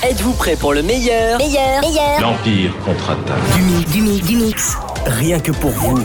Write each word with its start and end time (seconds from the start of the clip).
Êtes-vous 0.00 0.32
prêt 0.34 0.54
pour 0.54 0.74
le 0.74 0.82
meilleur 0.82 1.38
Meilleur, 1.38 1.80
meilleur. 1.80 2.20
L'Empire 2.20 2.72
contre-attaque. 2.84 3.56
Du 3.56 3.62
mix, 3.62 3.90
du 3.90 4.02
mix, 4.02 4.26
du 4.26 4.36
mix. 4.36 4.76
Rien 5.06 5.40
que 5.40 5.50
pour 5.50 5.70
vous. 5.70 5.98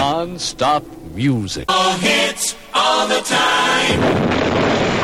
Non-stop 0.00 0.82
music. 1.14 1.64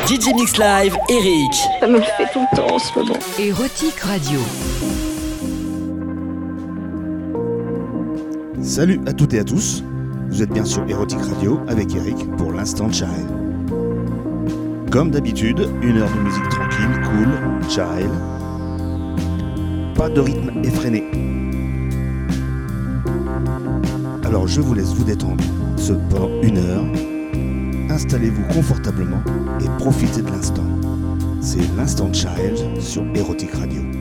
DJ 0.09 0.35
Mix 0.35 0.57
Live, 0.59 0.97
Eric. 1.09 1.55
Ça 1.79 1.87
me 1.87 1.99
le 1.99 2.03
fait 2.03 2.27
tout 2.33 2.45
le 2.51 2.57
temps 2.57 2.75
en 2.75 2.79
ce 2.81 2.99
moment. 2.99 3.15
Érotique 3.39 4.01
Radio. 4.01 4.41
Salut 8.61 9.01
à 9.07 9.13
toutes 9.13 9.35
et 9.35 9.39
à 9.39 9.45
tous. 9.45 9.85
Vous 10.31 10.43
êtes 10.43 10.51
bien 10.51 10.65
sur 10.65 10.83
Erotic 10.89 11.21
Radio 11.21 11.61
avec 11.69 11.95
Eric 11.95 12.17
pour 12.37 12.53
l'instant 12.53 12.91
child. 12.91 13.40
Comme 14.91 15.13
d'habitude, 15.13 15.69
une 15.83 15.99
heure 15.99 16.11
de 16.11 16.21
musique 16.21 16.49
tranquille, 16.49 17.01
cool, 17.05 17.71
child. 17.71 18.11
Pas 19.95 20.09
de 20.09 20.21
rythme 20.21 20.51
effréné. 20.65 21.05
Alors 24.25 24.49
je 24.49 24.61
vous 24.61 24.75
laisse 24.75 24.93
vous 24.93 25.05
détendre. 25.05 25.45
Ce 25.77 25.93
pendant 25.93 26.29
une 26.43 26.59
heure. 26.59 26.85
Installez-vous 27.89 28.43
confortablement 28.53 29.23
et 29.61 29.69
profitez 29.79 30.23
de 30.23 30.29
l'instant. 30.29 30.67
C'est 31.41 31.77
l'instant 31.77 32.13
child 32.13 32.81
sur 32.81 33.05
Erotic 33.15 33.53
Radio. 33.53 34.00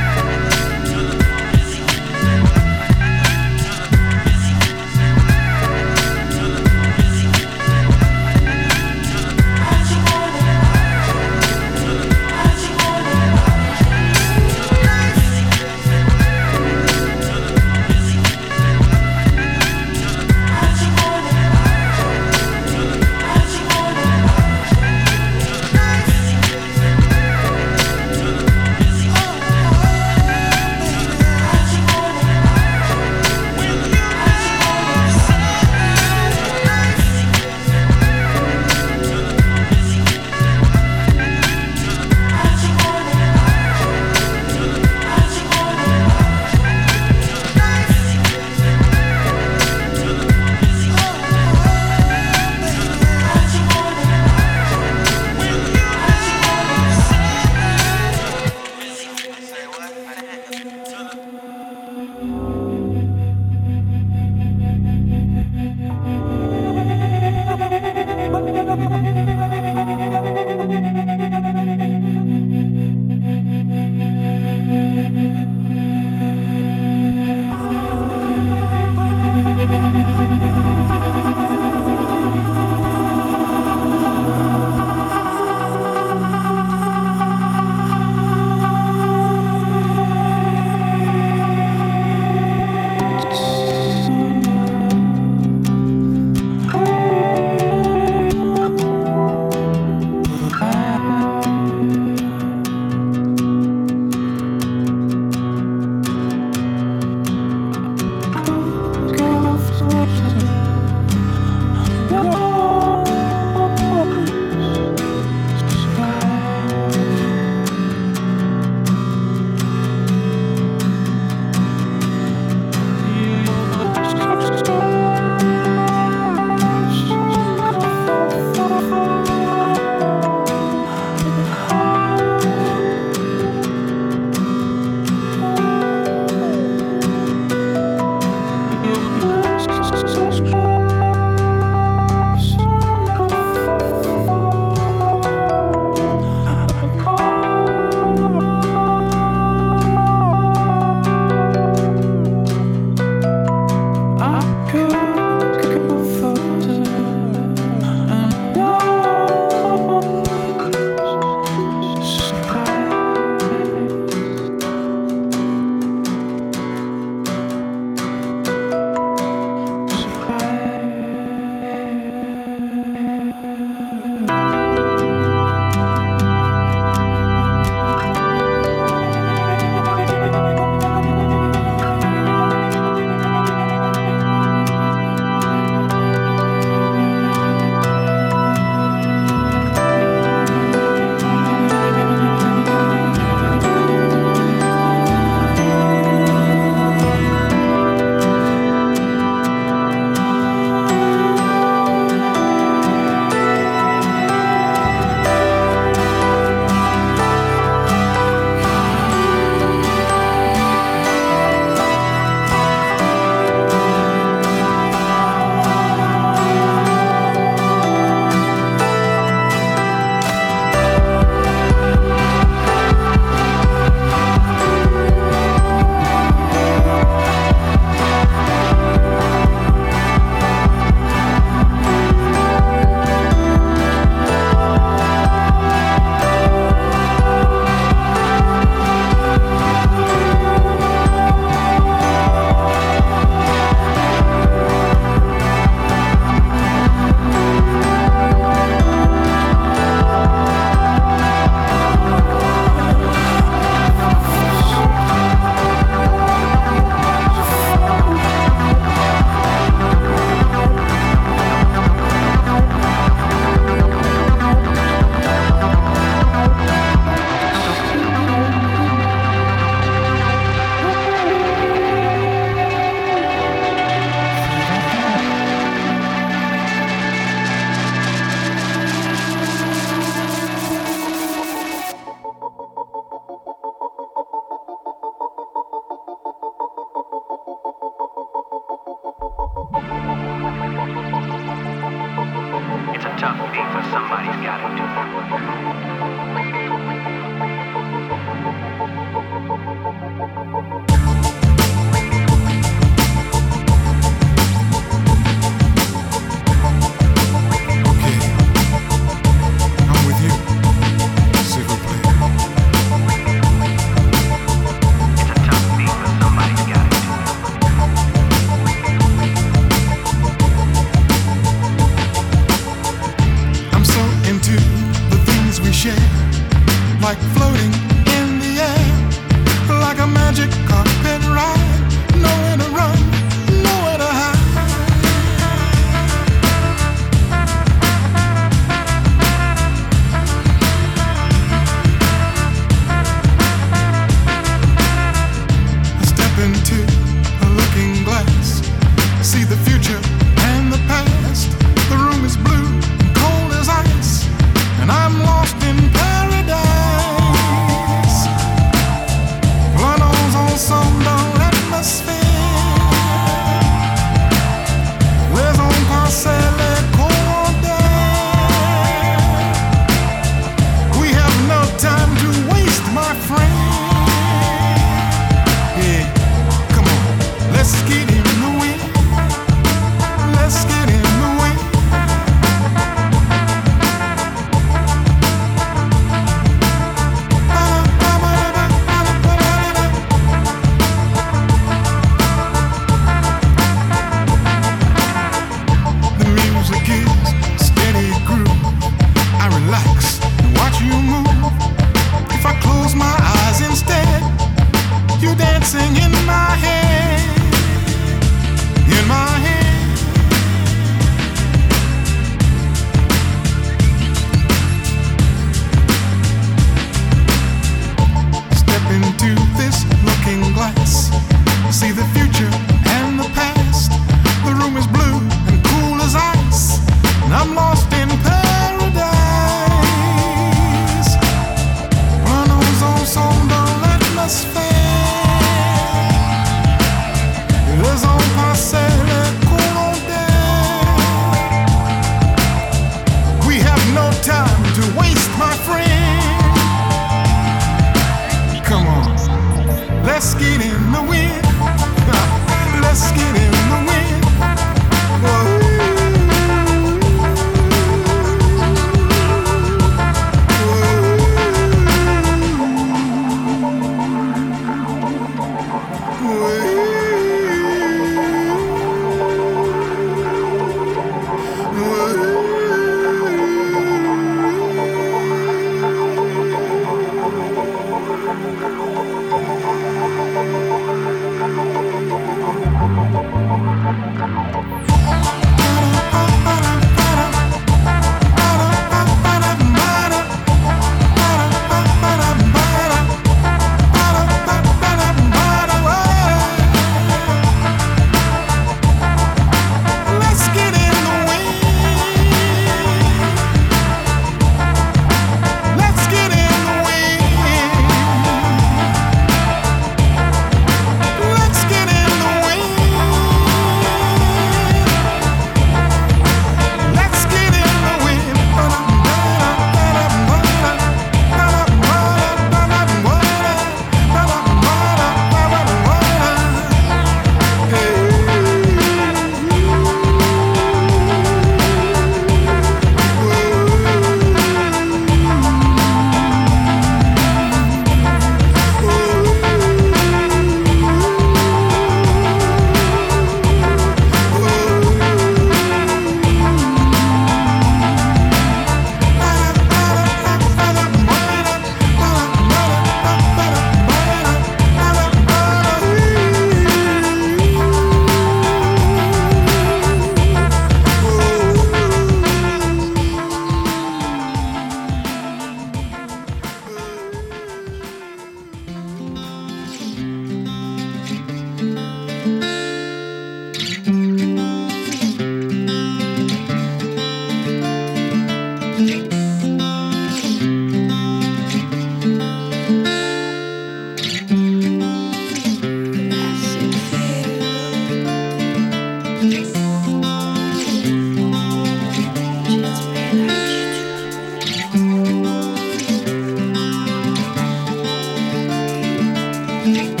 Bye. 599.73 600.00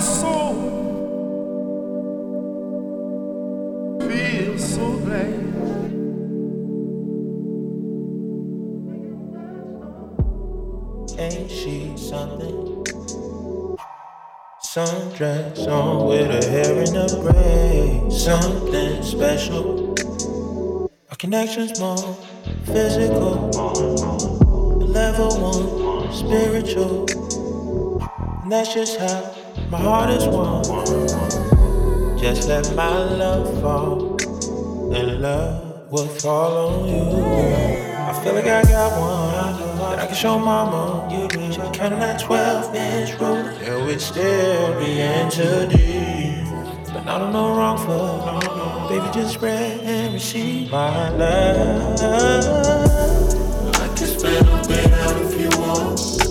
soul 0.00 0.80
feel 4.00 4.58
so 4.58 4.96
glad? 4.98 5.50
Ain't 11.18 11.50
she 11.50 11.92
something? 11.96 12.84
Sundress 14.62 15.66
on 15.68 16.08
with 16.08 16.30
her 16.30 16.50
hair 16.50 16.82
in 16.82 16.96
a 16.96 17.08
braid. 17.22 18.12
Something 18.12 19.02
special. 19.02 19.96
Our 21.10 21.16
connection's 21.16 21.78
more 21.78 22.14
physical. 22.64 23.50
Level 24.78 25.30
one, 25.40 26.12
spiritual. 26.12 27.06
And 28.42 28.52
that's 28.52 28.74
just 28.74 28.98
how 28.98 29.39
my 29.70 29.78
heart 29.78 30.10
is 30.10 30.26
won. 30.26 30.64
Just 32.18 32.48
let 32.48 32.74
my 32.74 32.98
love 33.14 33.60
fall. 33.60 34.16
And 34.92 35.22
love 35.22 35.90
will 35.92 36.08
fall 36.08 36.56
on 36.68 36.88
you. 36.88 37.24
I 37.96 38.12
feel 38.24 38.34
like 38.34 38.46
I 38.46 38.62
got 38.64 38.98
one 38.98 39.78
that 39.78 39.98
I 40.00 40.06
can 40.06 40.14
show 40.16 40.38
mama. 40.38 41.08
She 41.30 41.60
counting 41.72 42.00
that 42.00 42.20
12 42.20 42.74
inch 42.74 43.20
ruler. 43.20 43.52
It 43.62 43.86
would 43.86 44.00
still 44.00 44.80
be 44.80 44.96
deep. 45.76 46.46
But 46.92 47.06
I 47.06 47.18
don't 47.20 47.32
know 47.32 47.54
wrong 47.56 47.78
for. 47.78 48.88
Baby, 48.88 49.06
just 49.14 49.34
spread 49.34 49.80
and 49.82 50.14
receive 50.14 50.72
my 50.72 51.10
love. 51.10 52.00
I 53.76 53.86
can 53.94 54.06
spend 54.08 54.48
a 54.48 54.68
bit 54.68 54.92
out 54.92 55.16
if 55.22 55.40
you 55.40 55.48
want. 55.60 56.29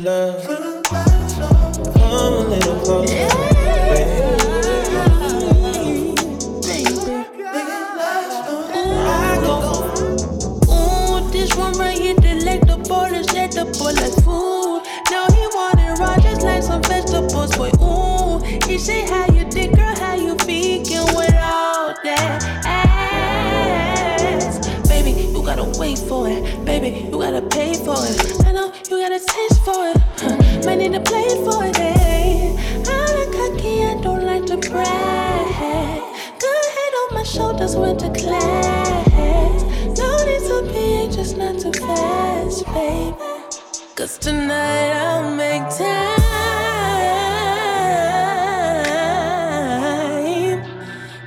Love. 0.00 0.44
Come 0.46 2.34
a 2.34 2.48
little 2.48 2.80
closer. 2.80 3.28
baby. 3.90 4.10
Ooh, 10.70 11.30
this 11.30 11.54
one 11.56 11.72
right 11.74 11.98
here 11.98 12.14
like 13.94 14.14
food. 14.22 14.82
Now 15.10 15.26
he 15.30 15.46
raw 15.54 16.16
just 16.18 16.42
like 16.42 16.62
some 16.62 16.82
vegetables, 16.82 17.56
boy. 17.56 17.70
Ooh, 17.82 18.40
he 18.66 18.78
say 18.78 19.06
how 19.06 19.26
you 19.32 19.44
did, 19.44 19.76
girl, 19.76 19.94
how 19.96 20.14
you 20.14 20.34
that 22.04 22.42
ass. 22.64 24.58
Baby, 24.88 25.10
you 25.10 25.42
gotta 25.44 25.64
wait 25.78 25.98
for 25.98 26.28
it. 26.28 26.64
Baby, 26.64 27.08
you 27.10 27.18
gotta 27.18 27.42
pay 27.42 27.74
for 27.74 27.96
it. 27.98 28.29
Need 30.90 31.04
to 31.04 31.10
play 31.12 31.28
for 31.44 31.64
it. 31.64 31.76
Hey. 31.76 32.56
I'm 32.88 33.14
a 33.16 33.24
cocky, 33.30 33.84
I 33.84 33.94
don't 34.02 34.24
like 34.24 34.44
to 34.46 34.56
brag. 34.56 35.46
Good 36.40 36.66
head 36.76 36.94
on 37.02 37.14
my 37.14 37.22
shoulders, 37.22 37.76
went 37.76 38.00
to 38.00 38.10
class. 38.10 39.62
No 39.96 40.24
need 40.24 40.42
to 40.48 40.62
be 40.72 40.94
anxious, 40.94 41.36
not 41.36 41.60
too 41.60 41.70
fast, 41.72 42.64
baby. 42.74 43.14
Cause 43.94 44.18
tonight 44.18 44.92
I'll 44.94 45.30
make 45.36 45.62
time. 45.78 46.18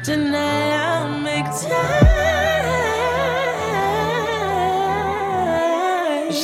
Tonight 0.04 0.74
I'll 0.76 1.20
make 1.20 1.46
time. 1.46 2.12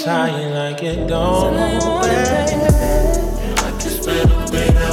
You 0.10 0.50
like 0.50 0.82
it, 0.82 1.08
don't 1.08 1.99
a 4.60 4.88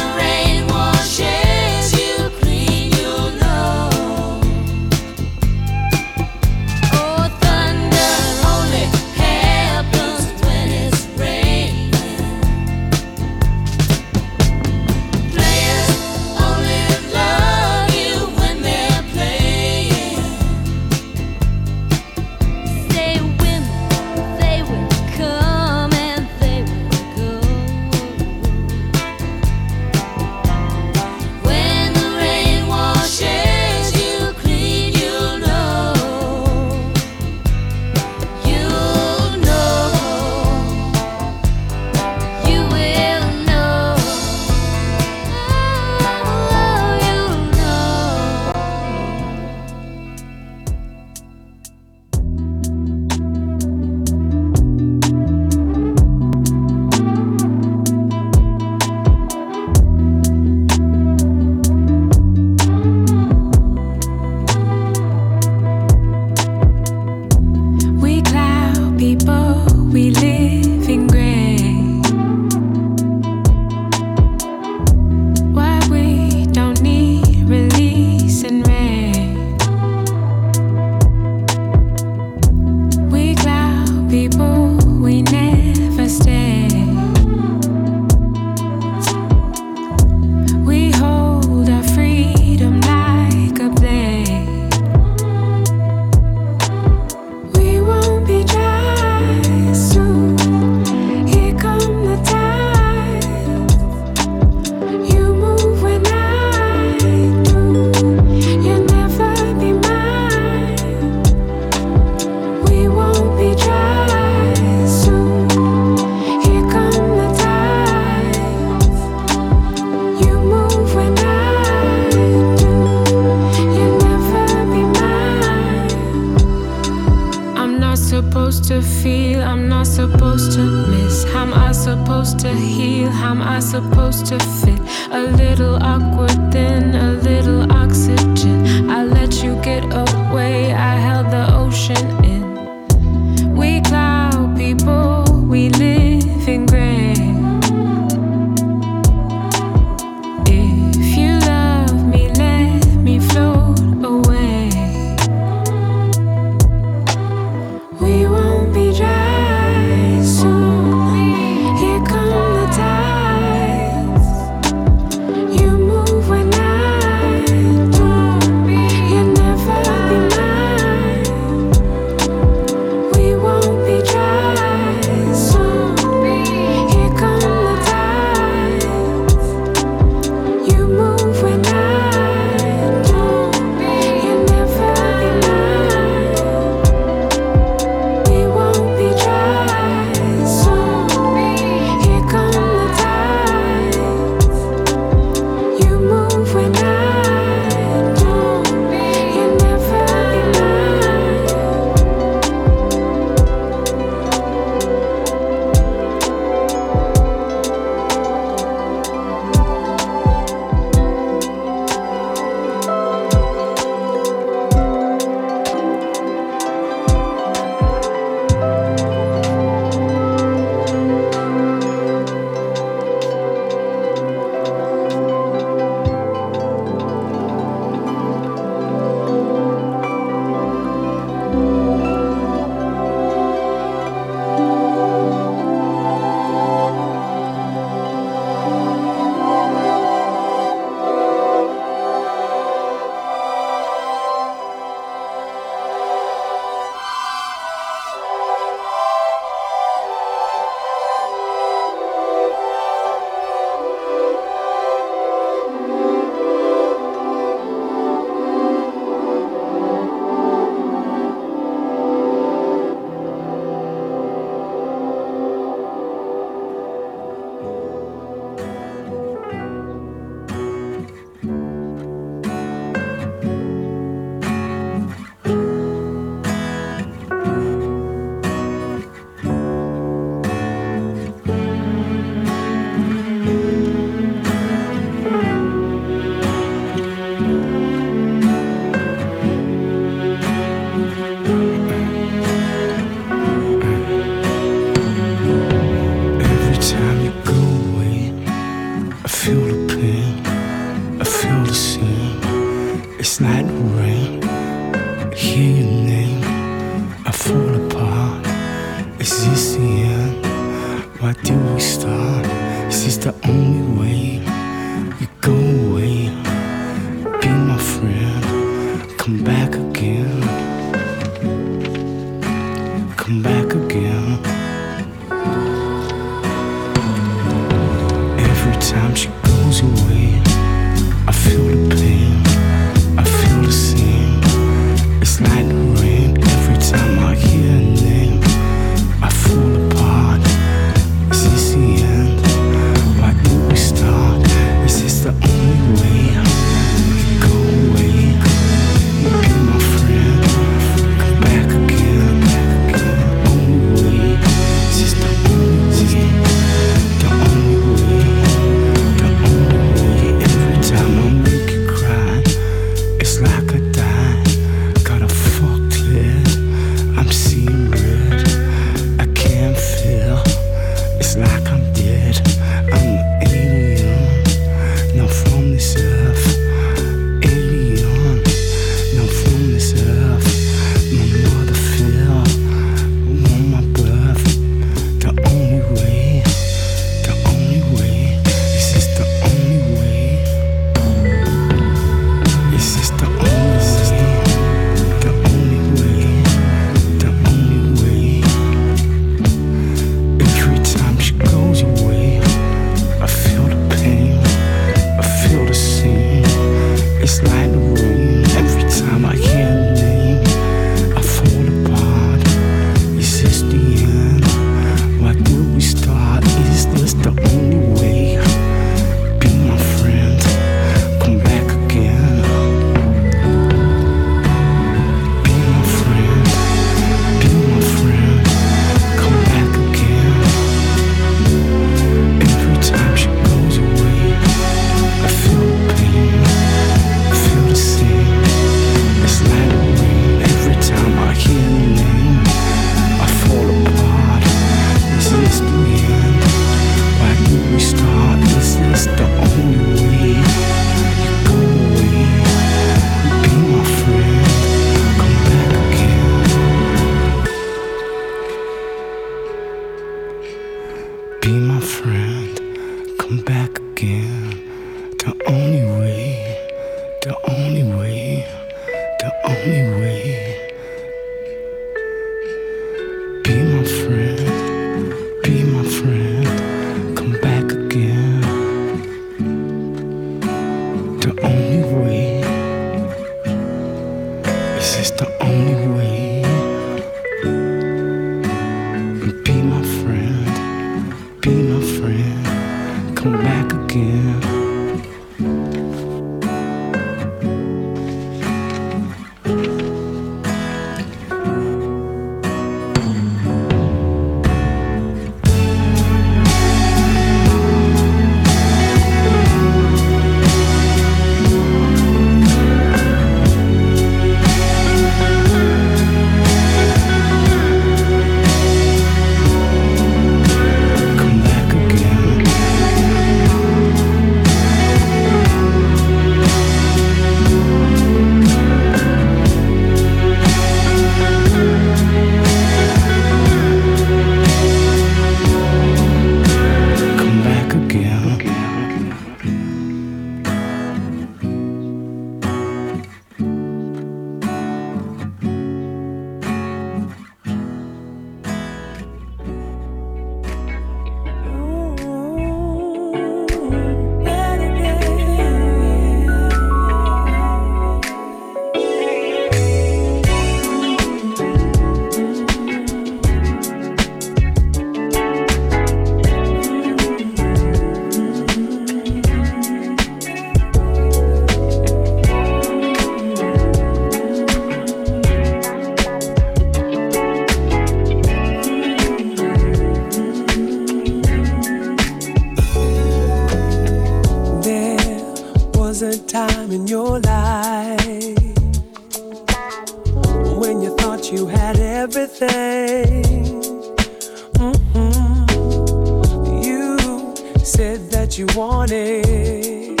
you 598.40 598.46
wanted 598.56 600.00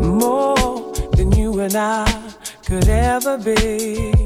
more 0.00 0.92
than 1.16 1.32
you 1.32 1.58
and 1.58 1.74
I 1.74 2.06
could 2.64 2.88
ever 2.88 3.36
be. 3.36 4.17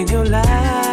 in 0.00 0.08
your 0.08 0.24
life. 0.24 0.89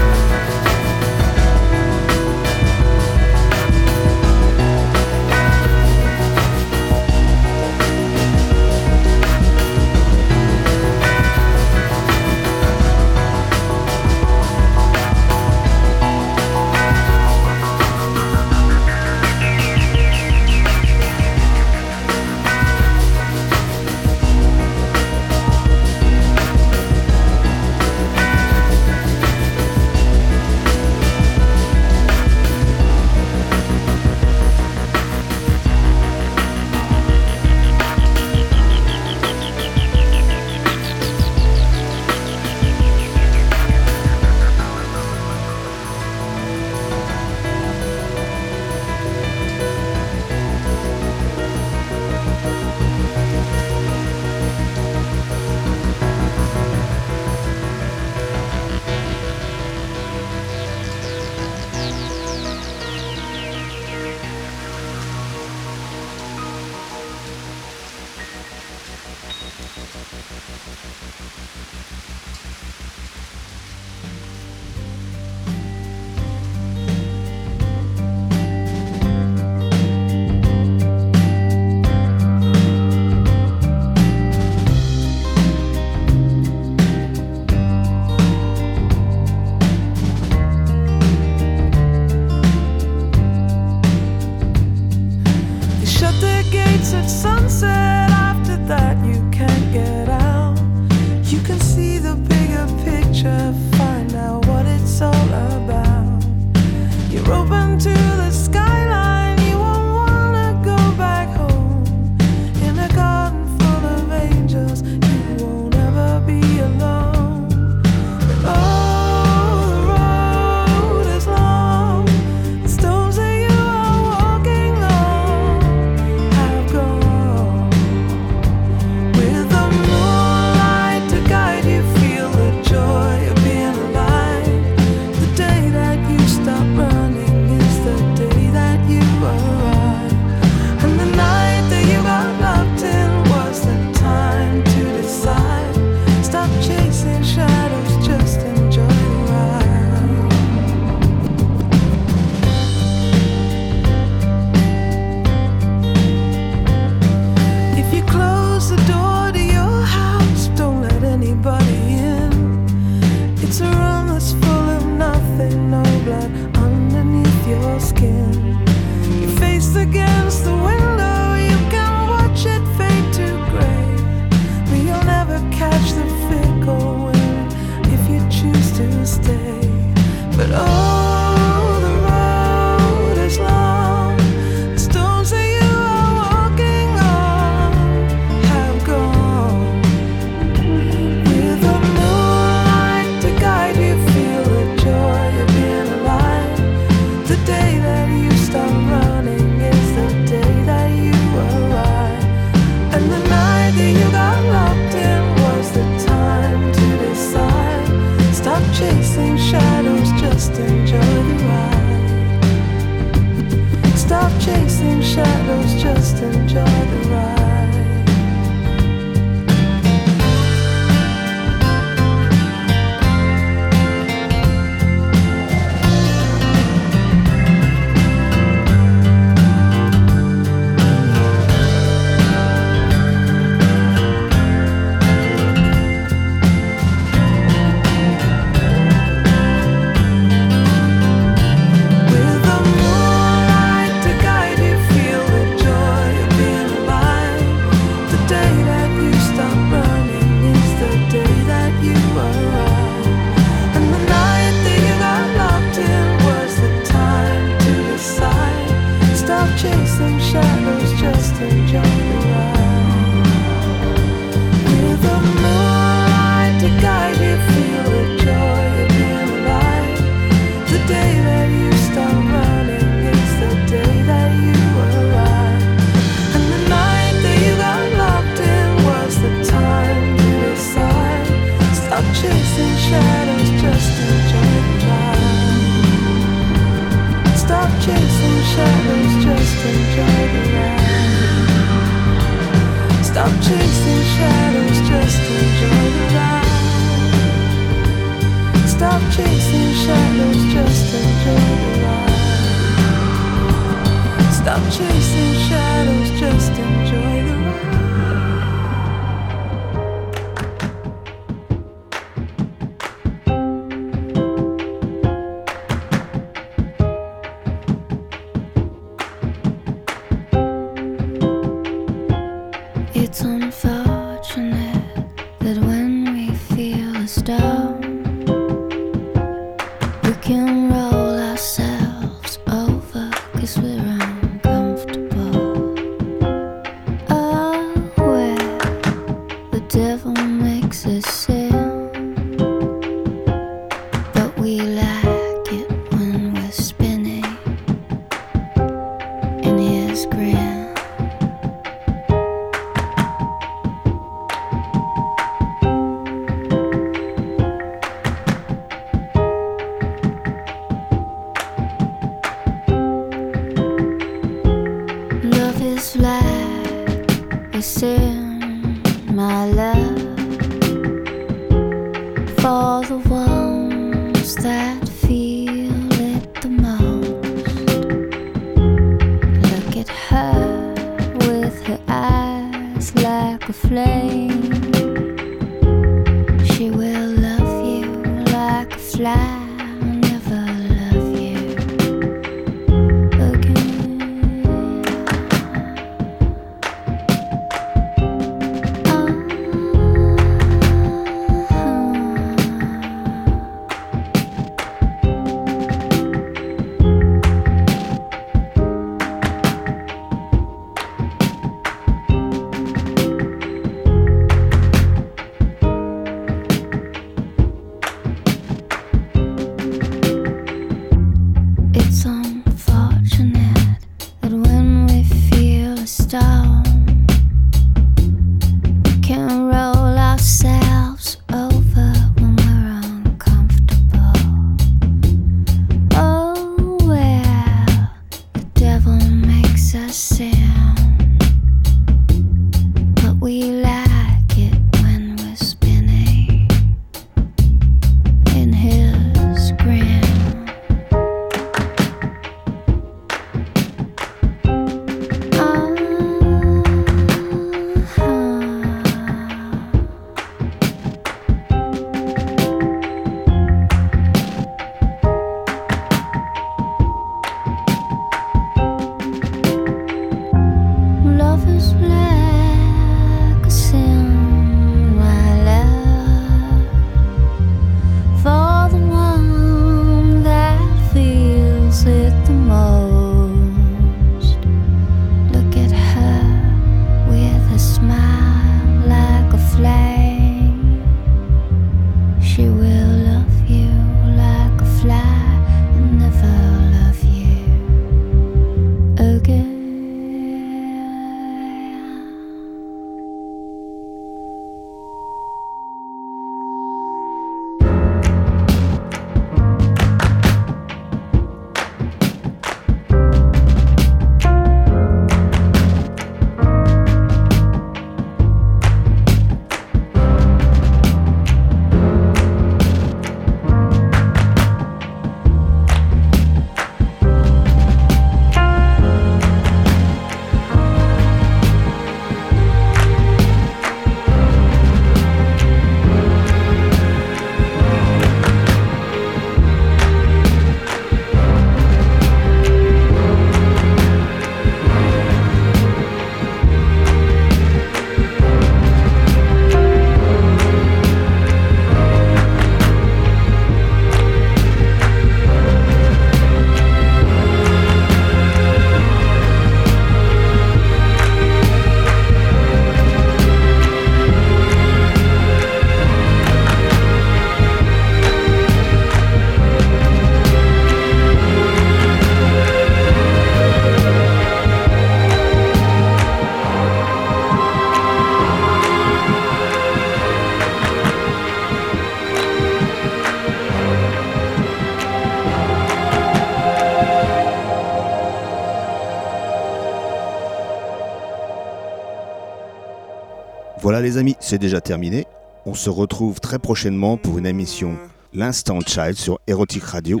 Voilà 593.74 593.88
les 593.88 593.98
amis, 593.98 594.14
c'est 594.20 594.38
déjà 594.38 594.60
terminé. 594.60 595.04
On 595.46 595.54
se 595.54 595.68
retrouve 595.68 596.20
très 596.20 596.38
prochainement 596.38 596.96
pour 596.96 597.18
une 597.18 597.26
émission 597.26 597.76
L'Instant 598.12 598.60
Child 598.60 598.94
sur 598.94 599.18
Erotic 599.26 599.64
Radio. 599.64 600.00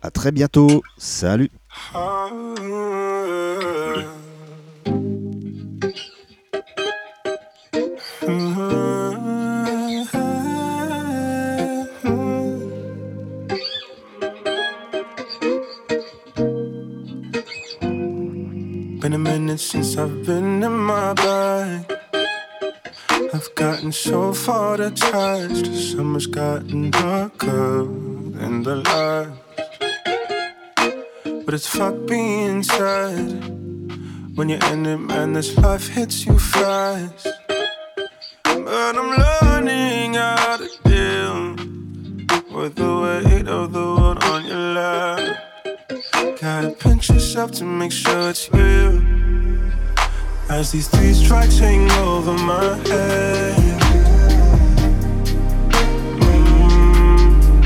À 0.00 0.12
très 0.12 0.30
bientôt. 0.30 0.80
Salut. 0.96 1.50
A. 1.92 2.28
I've 23.44 23.54
gotten 23.56 23.92
so 23.92 24.32
far 24.32 24.78
detached. 24.78 25.66
The 25.66 25.76
summer's 25.76 26.26
gotten 26.26 26.90
darker 26.90 27.84
than 27.84 28.62
the 28.62 28.76
last. 28.76 29.38
But 31.44 31.52
it's 31.52 31.66
fuck 31.66 32.06
being 32.06 32.62
sad. 32.62 33.44
When 34.34 34.48
you're 34.48 34.64
in 34.72 34.86
it, 34.86 34.96
man, 34.96 35.34
this 35.34 35.58
life 35.58 35.88
hits 35.88 36.24
you 36.24 36.38
fast. 36.38 37.28
But 38.44 38.96
I'm 38.96 39.10
learning 39.24 40.14
how 40.14 40.56
to 40.56 40.68
deal 40.84 41.56
with 42.56 42.76
the 42.76 42.92
weight 43.02 43.46
of 43.46 43.72
the 43.74 43.78
world 43.78 44.24
on 44.24 44.46
your 44.46 44.72
lap. 44.72 45.20
Gotta 46.40 46.70
pinch 46.70 47.10
yourself 47.10 47.52
to 47.52 47.64
make 47.64 47.92
sure 47.92 48.30
it's 48.30 48.50
real. 48.50 49.33
As 50.50 50.70
these 50.70 50.88
three 50.88 51.14
strikes 51.14 51.58
hang 51.58 51.90
over 51.92 52.32
my 52.32 52.76
head. 52.88 53.56
Mm. 56.20 57.64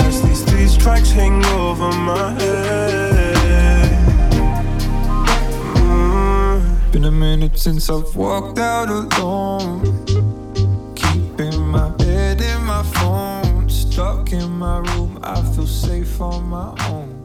As 0.00 0.22
these 0.22 0.42
three 0.44 0.68
strikes 0.68 1.10
hang 1.10 1.44
over 1.46 1.90
my 1.92 2.32
head. 2.40 3.98
Mm. 5.74 6.92
Been 6.92 7.04
a 7.04 7.10
minute 7.10 7.58
since 7.58 7.90
I've 7.90 8.14
walked 8.14 8.58
out 8.58 8.88
alone. 8.88 9.82
Keeping 10.94 11.60
my 11.66 11.92
head 11.98 12.40
in 12.40 12.64
my 12.64 12.82
phone. 12.94 13.68
Stuck 13.68 14.32
in 14.32 14.50
my 14.50 14.78
room, 14.78 15.18
I 15.22 15.42
feel 15.52 15.66
safe 15.66 16.20
on 16.20 16.44
my 16.48 16.74
own. 16.88 17.19